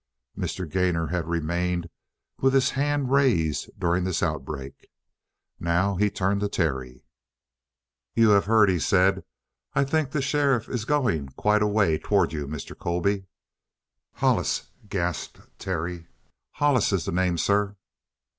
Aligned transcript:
Mr. 0.35 0.67
Gainor 0.67 1.05
had 1.11 1.27
remained 1.27 1.87
with 2.39 2.55
his 2.55 2.71
hand 2.71 3.11
raised 3.11 3.69
during 3.79 4.03
this 4.03 4.23
outbreak. 4.23 4.87
Now 5.59 5.95
he 5.95 6.09
turned 6.09 6.41
to 6.41 6.49
Terry. 6.49 7.05
"You 8.15 8.29
have 8.31 8.45
heard?" 8.45 8.67
he 8.67 8.79
said. 8.79 9.23
"I 9.75 9.83
think 9.85 10.09
the 10.09 10.19
sheriff 10.19 10.67
is 10.67 10.85
going 10.85 11.27
quite 11.37 11.61
a 11.61 11.67
way 11.67 11.99
toward 11.99 12.33
you, 12.33 12.47
Mr. 12.47 12.75
Colby." 12.75 13.27
"Hollis!" 14.13 14.71
gasped 14.89 15.39
Terry. 15.59 16.07
"Hollis 16.53 16.91
is 16.91 17.05
the 17.05 17.11
name, 17.11 17.37
sir!" 17.37 17.75